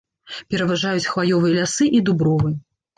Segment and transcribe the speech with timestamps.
[0.53, 2.59] Пераважаюць хваёвыя лясы і дубровы.